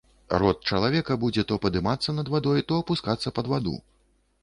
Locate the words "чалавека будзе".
0.71-1.45